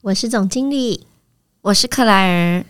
[0.00, 1.06] 我是总经理，
[1.60, 2.64] 我是克莱尔。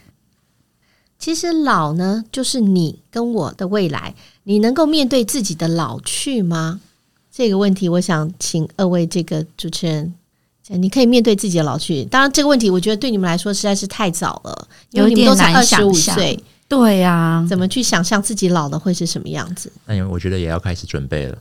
[1.18, 4.14] 其实老呢，就是你跟我的未来。
[4.44, 6.80] 你能够面对自己的老去吗？
[7.30, 10.14] 这个问题，我想请二位这个主持人，
[10.68, 12.02] 你可以面对自己的老去。
[12.06, 16.42] 当然，这个问题我觉得对你们来说实在是太早了，因为你们都才二十五岁。
[16.66, 19.70] 对呀、啊，怎么去想象自己老了会是什么样子？
[19.84, 21.36] 那我觉得也要开始准备了。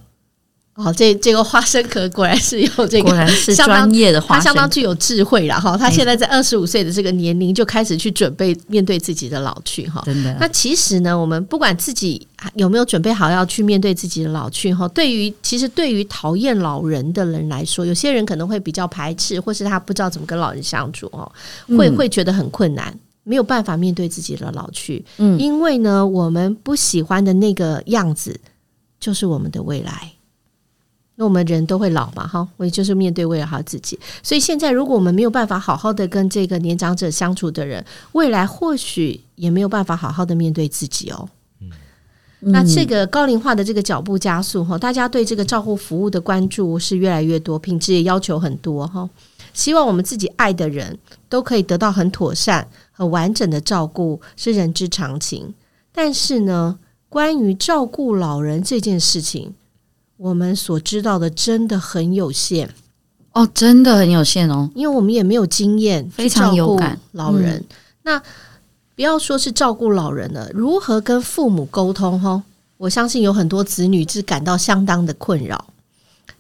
[0.78, 5.76] 哦，这这个花生壳果然是有这个，果然是专业的花生，他相当具有智慧了哈。
[5.76, 10.04] 他现在在二十五岁的这个年龄就开始去准备面对自己的老去哈。
[10.06, 10.38] 真的。
[10.40, 21.32] 那其实呢，我们不管自己有没有准备好要去面对自己的老去哈，对于其实对于讨厌老人的人来说，有些人可能会比较排斥，或是他不知道怎么跟老人相处哦，
[21.76, 25.04] 会会觉得很困难，没有办法面对自己的老去。
[25.18, 28.40] 嗯，因为呢，我们不喜欢的那个样子，
[29.00, 30.12] 就是我们的未来。
[31.20, 34.00] 那我们人都会老嘛，哈，我也就是面对未来好自己。
[34.22, 41.28] 所以现在，如果我们没有办法好好的跟这个年长者相处的人，未来或许也没有办法好好的面对自己哦。
[41.60, 41.72] 嗯，
[42.40, 49.10] 那这个高龄化的这个脚步加速哈，大家对这个照护服务的关注是越来越多，品质也要求很多哈。
[49.54, 50.96] 希望我们自己爱的人
[51.28, 55.52] 都可以得到很妥善很完整的照顾，是人之常情。
[55.92, 56.78] 但是呢，
[57.10, 59.56] 关于照顾老人这件事情，
[60.18, 62.74] 我们所知道的真的很有限
[63.34, 67.58] 哦，真的很有限哦，因为我们也没有经验，非常有感老人。
[67.58, 67.66] 嗯、
[68.04, 68.20] 那
[68.96, 72.20] 不要说是照顾老人了，如何跟父母沟通？
[72.20, 72.42] 哈，
[72.78, 75.66] 我相信有很多子女是感到相当的困扰。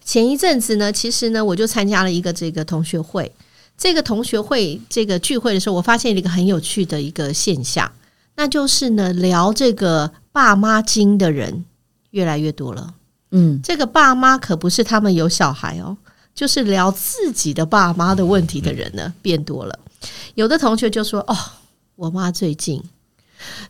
[0.04, 3.32] 前一阵子呢，其实呢，我就参加了一个这个同学会。
[3.78, 7.92] 这个同学会这个聚会的时候，我发现了一个很有趣的一个现象，
[8.36, 11.64] 那就是呢，聊这个爸妈经的人
[12.10, 12.96] 越来越多了。
[13.32, 15.98] 嗯，这个爸妈可不是他们有小孩哦，
[16.34, 19.80] 就是聊自己的爸妈的问题的人呢变多了。
[20.36, 21.36] 有的同学就说：“哦，
[21.96, 22.82] 我妈最近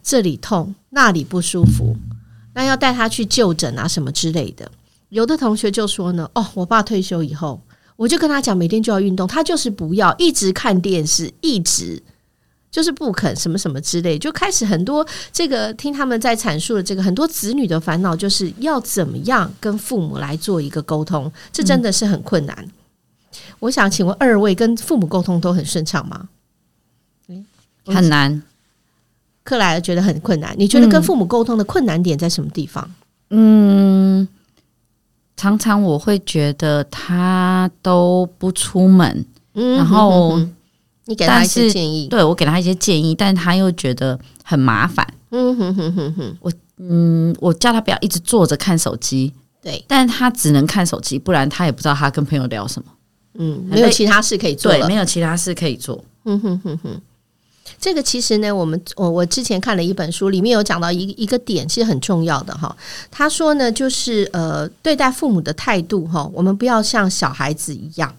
[0.04, 1.96] 这里痛，那里不舒服，
[2.54, 4.72] 那要带她去就诊啊什么之类的。”
[5.10, 7.62] 有的同学就说呢：“哦，我爸退休以后，
[7.96, 12.04] 我就跟他讲每天就要运动，他就是不要，一直看电视，一直。”
[12.70, 22.56] 就是不肯什么什么之类，就开始很多这个听他们在阐述的这个很多子女的烦恼，就是要怎么样跟父母来做一个沟通，这真的是很困难。
[22.60, 22.72] 嗯、
[23.60, 26.28] 我想请问二位跟父母沟通都很顺畅吗？
[27.86, 28.44] 很难。
[29.44, 30.54] 克莱尔觉得很困难。
[30.58, 32.92] 你觉得跟父母沟通的困难点在什么地方？
[33.30, 34.28] 嗯，
[35.38, 40.38] 常常我会觉得他都不出门，嗯、然后。
[40.38, 40.54] 嗯
[41.08, 45.06] 你给他一些建议，对，我给他一些建议，但他又觉得很麻烦。
[45.32, 52.90] 嗯哼哼哼哼，我嗯，我叫他不要一直坐着看手机，对，但他只能看手机，不然他也不知道他跟朋友聊什么。
[53.40, 56.04] 嗯，没有其他事可以做，对，没有其他事可以做。
[56.26, 57.02] 嗯哼哼哼，
[57.80, 62.76] 这个其实呢，我们我我之前看了一本书，里面有讲到一一个点，其实很重要的哈。
[63.10, 68.14] 他说呢，就是呃，对待父母的态度哈，我们不要像小孩子一样。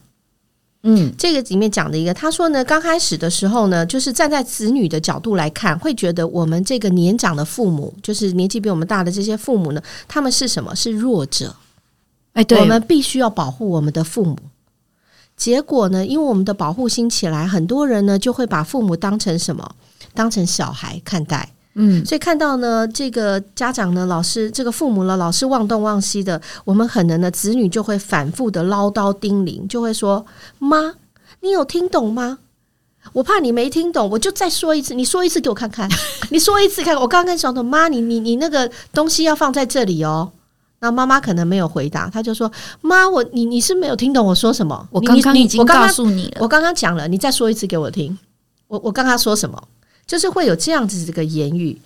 [0.82, 10.74] 嗯，这个里面讲的一个，他说呢，刚开始的时候呢，就是站在子女的角度来看，会觉得我们这个年长的父母，就是年纪比我们大的这些父母呢，他们是什么？
[10.76, 11.54] 是弱者。
[12.34, 14.38] 哎，对，我们必须要保护我们的父母。
[15.36, 19.74] 结果呢，因为我们的保护心起来，很多人呢就会把父母当成什么？
[20.14, 21.50] 当成小孩看待。
[21.80, 30.26] 嗯，所以看到呢，这个家长呢，老师这个父母呢，老是忘东忘西的，我们可能呢，子女就会反复的唠叨叮咛，就会说
[30.58, 30.94] ：“妈，
[31.40, 32.38] 你有听懂吗？
[33.12, 35.88] 我怕你没听懂，我就再说一次，你说一次给我看看，
[36.30, 37.00] 你说一次看看。
[37.00, 40.32] 我刚刚跟小彤妈，你你你那个东西要放在这里哦。”
[40.80, 42.50] 那妈妈可能没有回答，她就说
[42.82, 44.88] ：“妈，我你你是没有听懂我说什么？
[44.90, 48.18] 我刚刚已经告诉你了，我刚刚讲了，你再说一次给我听。
[48.66, 49.62] 我我刚刚说什么？”
[50.08, 51.78] 就是会有这样子这个言语，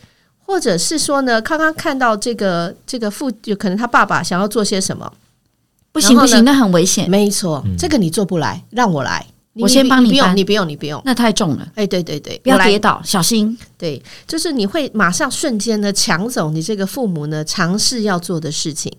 [0.47, 5.13] 或者是说呢，刚刚看到这个这个父，有可能他爸爸想要做些什么，
[5.91, 7.11] 不行不行，那很危险。
[7.11, 11.69] 没错，嗯、这个你做不来，让我来，我先帮你，你不用，你不用，你不用，那太重了。
[11.75, 13.59] 哎，对对对，不要跌倒，小心。
[13.77, 18.93] 对，就是你会马上瞬间的抢走你这个父母呢尝试要做的事情，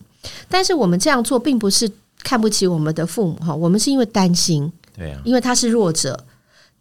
[0.49, 1.89] 但是我们这样做并不是
[2.21, 6.21] 看不起我们的父母哈，我们是因为担心，对啊，因为他是弱者。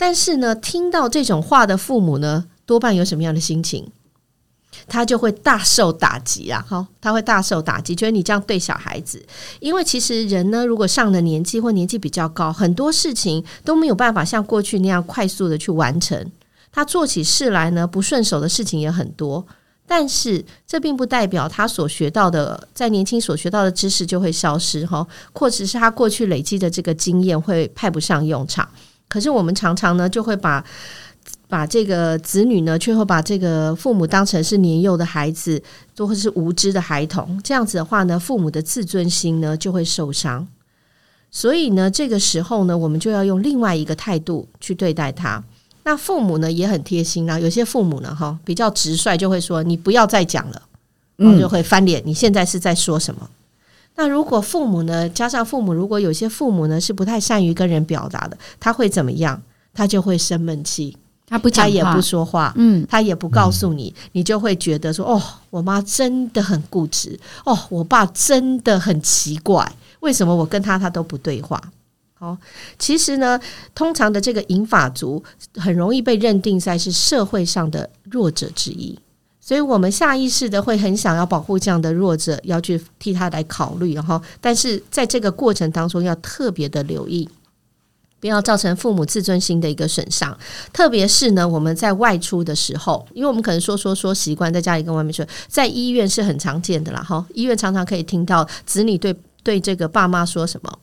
[0.03, 3.87] 但是呢，听到这种话的父母呢，多半有什么样的心情？
[4.89, 6.61] 他就会大受打击啊！
[6.69, 9.25] 哈，他会大受打击，觉得你这样对小孩子。
[9.61, 16.33] 因为其实人呢，如果上了年纪或年纪比较高，很多事情都没有办法像过去那样快速的去完成。
[16.73, 19.47] 他做起事来呢，不顺手的事情也很多。
[19.87, 28.69] 但是这并不代表他所学到的，在年轻所学到的知识就会消失哈，或者是他过去累积的这个经验会派不上用场。
[29.09, 30.65] 可是我们常常呢，就会把
[31.49, 35.63] 把这个子女呢，却会把这个父母当成是年幼的孩子，
[35.99, 37.39] 或者是无知的孩童。
[37.45, 40.47] 这样子的话呢，父母的自尊心呢就会受伤。
[41.31, 45.43] 所以呢，这个时候呢，我们就要用另外一个态度去对待他。
[45.85, 50.63] 那父母呢也很贴心啊，有些父母呢哈比较直率，就会说你不要再讲了，
[51.17, 52.03] 然后就会翻脸。
[52.05, 53.29] 你现在是在说什么？
[53.95, 59.41] 那如果父母呢，加上父母，如果有些父母呢是不太善于跟人表达的，他会怎么样？
[59.75, 60.97] 他就会生闷气，
[61.27, 71.59] 他不讲话，他也不说话，嗯，他也不告诉你，你就会觉得说哦，我妈真的很固执，哦，我爸真的很奇怪，为什么我跟他他都不对话？
[72.15, 72.37] 好，
[72.79, 73.41] 其实呢，
[73.75, 75.23] 通常的这个银发族
[75.57, 78.99] 很容易被认定在是社会上的弱者之一。
[79.53, 87.29] 所以我们下意识的会很想要保护这样的弱者，要去替他来考虑，然后，但是在这个过程当中要特别的留意，
[88.19, 90.35] 不要造成父母自尊心的一个损伤。
[90.73, 97.03] 特别是呢，我们在外出的时候，因为我们可能说说说习惯在家里跟外面说，在医院是很常见的啦。
[97.03, 100.79] 哈，医院常常可以听到子女对对这个爸妈说什么，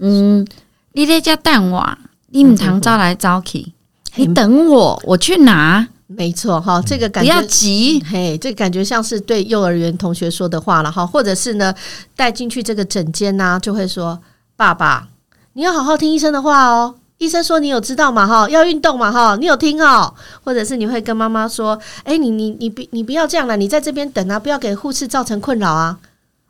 [0.00, 0.46] 嗯，
[0.92, 1.96] 你在家等我，
[2.28, 3.72] 你唔常招来招去，
[4.16, 5.88] 你等我，我去拿。
[6.16, 11.74] 没错哈，这个感觉不要急，嘿，这感觉像是对幼儿园同学说的话了哈，或者是呢
[12.14, 14.20] 带进去这个诊间呐，就会说
[14.56, 15.08] ：“爸爸，
[15.54, 18.26] 你要好好听医生的话哦，医生说你有知道嘛？
[18.26, 20.12] 哈，要运动嘛哈，你有听哦。”
[20.44, 25.98] 或者是你会跟妈妈说：“哎，你你你不你不要这样了，你在这边等啊，不要给护士造成困扰啊。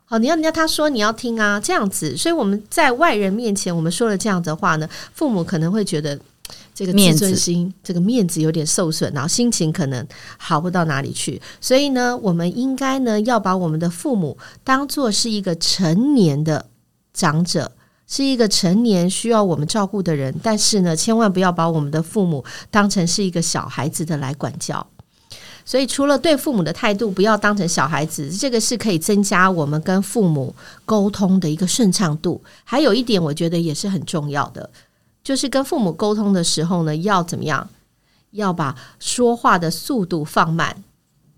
[0.05, 2.17] 好，你要人家他说你要听啊，这样子。
[2.17, 6.19] 所以我们在外人面前我们说了这样的话呢，父母可能会觉得。”
[6.73, 10.05] 这个自尊心，面子这个面子有点受损，然后心情可能
[10.37, 11.41] 好不到哪里去。
[11.61, 16.65] 所以呢，我们应该呢要把我们的父母当做是一个成年的
[17.13, 17.71] 长者，
[18.07, 20.33] 是一个成年需要我们照顾的人。
[20.41, 24.85] 但是呢，千万不要把我们的父母当成是一个小孩子的来管教。
[25.65, 30.53] 所以，除了对父母的态度不要当成小孩子，这个是可以增加我们跟父母
[30.83, 32.41] 沟通的一个顺畅度。
[32.65, 34.69] 还有一点，我觉得也是很重要的。
[35.23, 37.67] 就是跟父母沟通的时候呢，要怎么样？
[38.31, 40.75] 要把说话的速度放慢。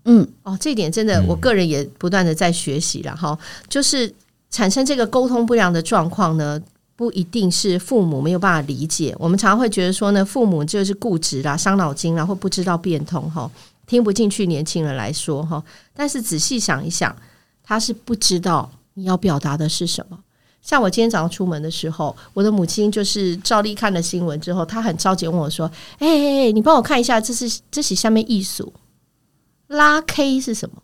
[0.06, 3.38] 嗯，哦，这一点真的，我个人也不断的在学习了哈。
[3.68, 4.12] 就是
[4.50, 6.58] 产生这个沟通不良的状况呢，
[6.94, 9.14] 不一定是父母没有办法理解。
[9.18, 13.50] 我们常常会觉得说呢，父母就是固执啦、伤脑筋啦，或不知道变通哈，
[13.86, 15.62] 听不进去年轻人来说哈。
[15.92, 17.14] 但是仔细想一想，
[17.62, 20.18] 他是不知道你要表达的是什么。
[20.62, 25.70] 像我今天早上出门的时候，我的母亲就是照例看了新闻之后，她很着急问我说
[26.00, 28.72] ：“哎哎哎，你帮我看一下，这是这是下面艺术
[29.68, 30.82] 拉 K 是什么？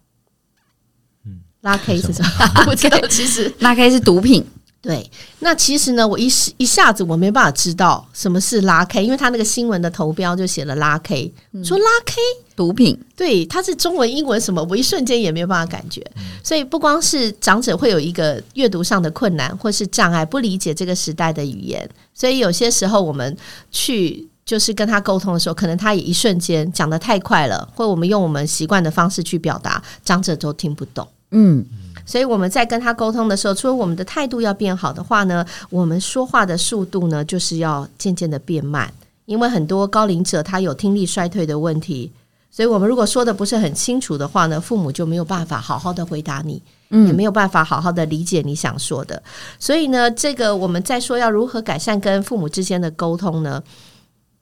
[1.27, 2.31] 嗯，拉 K 是什么？
[2.63, 4.47] 我不知道，其实拉 K 是毒品。”
[4.83, 5.09] 对，
[5.39, 12.17] 那其实呢，我一时一下子我没办法知道什么是拉 K，因为他那个新闻的头标就写了拉 K，、嗯、说拉 K
[12.57, 16.05] 毒品，对，它是中文、英文什么，我一瞬间也没有办法感觉。
[16.43, 23.37] 所以不光是长者会有一个阅读上的困难或是障碍，不理解这个时代的语言，所以有些时候我们
[23.71, 31.07] 去就是跟他沟通的时候，可能他也一瞬间讲的太快了，或我们用我们习惯的方式去表达，长者都听不懂。
[31.31, 31.65] 嗯。
[32.13, 38.93] 所以我们在跟他沟通的时候，除了我们的态度要变好的话呢，我们说话的速度呢，就是要渐渐的变慢。
[39.25, 42.13] 因为很多高龄者他有听力衰退的问题，
[42.51, 49.23] 所以我们如果说的不是很清楚的话呢，父母就没有办法好好的回答你，嗯，也没有办法好好的理解你想说的。
[49.59, 53.63] 所以呢，这个我们在说要如何改善跟父母之间的沟通呢，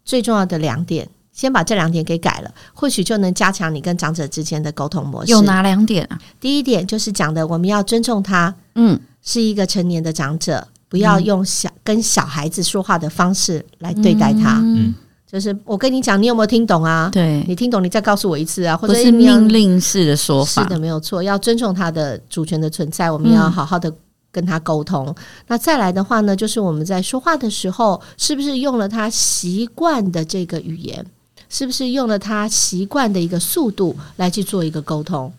[0.05, 1.09] 最重要的两点。
[1.40, 5.32] 先把这两点给改了，或许就能加强你跟长者之间的沟通模式。
[5.32, 6.20] 有哪两点啊？
[6.38, 14.61] 第一点就是讲的，我们要尊重他，嗯，是一个成年的长者，不要用小跟小孩子说话的方式来对待他。
[14.62, 14.94] 嗯，
[15.26, 17.09] 就是我跟你讲，你有没有听懂啊？
[17.11, 20.62] 对，你听懂，你再告诉我一次啊，或者是命令式的说法。
[20.62, 23.90] 是的，没有错，要尊重他的主权的存在，我们要好好的
[24.30, 25.06] 跟他沟通。
[25.06, 25.14] 嗯，
[25.47, 31.02] 那再来的话呢，就是我们在说话的时候，是不是用了他习惯的这个语言？
[31.50, 35.30] 是不是用了他习惯的一个速度来去做一个沟通？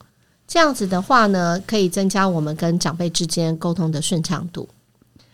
[0.47, 4.67] 这样子的话呢，可以增加我们跟长辈之间沟通的顺畅度。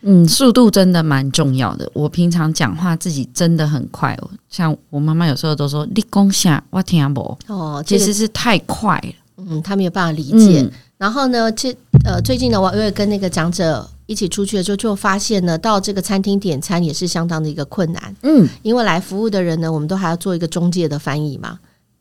[0.02, 1.90] 嗯，速度真的蛮重要的。
[1.92, 10.62] 我平常讲话自己真的很快哦，像我妈妈有时候都说“你讲下，我听不”，哦，其实是太快了，嗯，他没有办法理解。
[10.62, 21.60] 嗯、然后呢，这呃，最近呢，我因为跟那个长者一起出去的时候，就发现呢，到这个餐厅点餐也是相当的一个困难，嗯，因为来服务的人呢，我们都还要做一个中介的翻译嘛。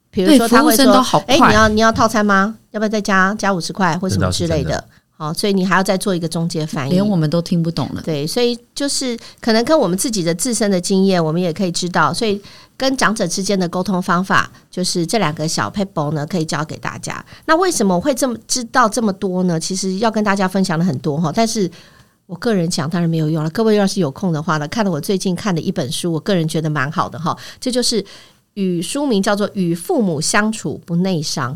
[0.09, 0.93] 比如说他会说
[1.27, 2.55] ：“哎、欸，你要你要套餐吗？
[2.71, 4.81] 要不要再加加五十块或什么之类的？”
[5.19, 8.01] 好，所以你还要再做一个中介翻译，连我们都听不懂了。
[8.05, 12.13] 对，所以就是可能跟我们自己的自身的经验，我们也可以知道。
[12.13, 12.39] 所以
[12.77, 17.23] 跟长者之间的沟通方法，就是这两个小 paper 呢，可以教给大家。
[17.45, 19.59] 那为什么会这么知道这么多呢？
[19.59, 21.69] 其实要跟大家分享的很多哈，但是
[22.27, 23.49] 我个人讲当然没有用了。
[23.49, 27.35] 各位要是有空的话呢，看了我最近看的一本书，我个人觉得蛮好的哈。
[27.59, 28.05] 这就是
[28.55, 31.53] 与书名叫做《与父母相处不内伤》。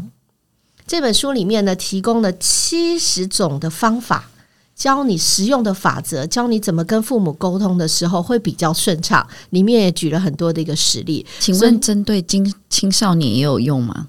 [0.87, 4.29] 这本书里面呢，提供了七十种的方法，
[4.73, 9.27] 教你实用的法则，教你怎么跟父母沟通的时候会比较顺畅。
[9.49, 11.25] 里面也举了很多的一个实例。
[11.39, 14.07] 请问，针对青青少年也有用吗？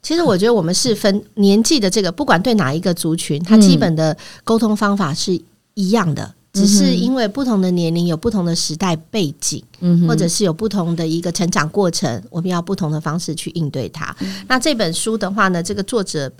[0.00, 5.38] 其实我觉得我们是分年纪的这个，不管对哪一个族群，它基本的沟通方法是
[5.78, 6.34] 一样的。
[6.50, 14.16] 只是因为不同的年龄有不同的时代背景，嗯，或者是有不同的一个成长过程，我们要不同的方式去应对它。
[14.20, 14.44] 嗯。
[14.48, 16.32] 那这本书的话呢，这个作者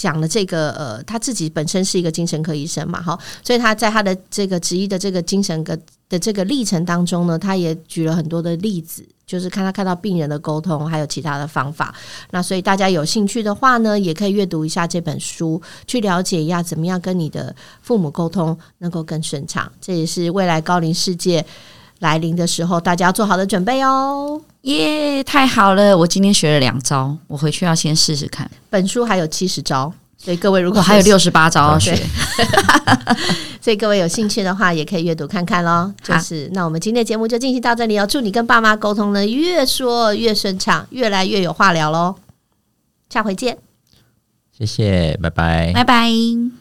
[0.00, 5.76] 讲了这个呃，他自己本身是一个精神科医生嘛，哈，所以他在他的这个职业的这个精神科
[6.08, 9.06] 的这个历程当中呢，他也举了很多的例子。
[9.26, 11.94] 就是看他看到病人的沟通，还有其他的方法。
[12.32, 19.70] 那所以大家有兴趣的话呢，也可以阅读一下这本书，去了解一下怎么样跟你的父母沟通能够更顺畅。
[19.80, 21.46] 这也是未来高龄世界
[22.00, 24.40] 来临的时候，大家要做好的准备哦。
[24.62, 25.96] 耶，太好了！
[25.96, 28.50] 我今天学了两招，我回去要先试试看。
[28.68, 29.90] 本书还有七十招。
[30.22, 31.96] 所以各位如果还有六十八招要学，
[33.58, 35.90] 所以各位有兴趣的话，也可以阅读看看喽。
[36.02, 38.06] 就是那我们今天的节目就进行到这里哦。
[38.06, 42.16] 祝你跟爸妈沟通呢越说越顺畅，越来越有话聊喽。
[43.08, 43.56] 下回见，
[44.52, 46.59] 谢谢，拜拜，拜拜。